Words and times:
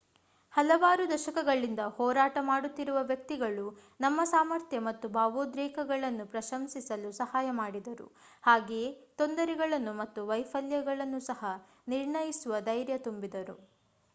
ಹಲವಾರು 0.53 1.03
ದಶಕಗಳಿಂದ 1.09 1.81
ಹೋರಾಟ 1.97 2.37
ಮಾಡುತ್ತಿರುವ 2.43 2.99
ವ್ಯಕ್ತಿಗಳು 3.03 3.65
ನಮ್ಮ 3.99 4.21
ಸಾಮರ್ಥ್ಯ 4.25 4.79
ಮತ್ತು 4.87 5.09
ಭಾವೋದ್ರೇಕಗಳನ್ನು 5.17 6.25
ಪ್ರಶಂಸಿಸಲು 6.27 7.11
ಸಹಾಯ 7.19 7.51
ಮಾಡಿದರು 7.59 8.07
ಹಾಗೆಯೇ 8.43 8.89
ತೊಂದರೆಗಳನ್ನು 9.17 9.93
ಮತ್ತು 10.01 10.23
ವೈಫಲ್ಯಗಳನ್ನು 10.27 11.21
ಸಹ 11.29 11.43
ನಿರ್ಣಯಿಸುವ 11.87 12.63
ಧೈರ್ಯ 12.67 12.97
ತುಂಬಿದರು 13.05 13.57